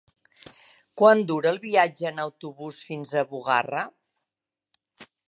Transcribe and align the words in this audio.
Quant 1.01 1.19
dura 1.31 1.51
el 1.55 1.61
viatge 1.65 2.07
en 2.11 2.23
autobús 2.25 2.79
fins 2.87 3.13
a 3.23 3.27
Bugarra? 3.35 3.85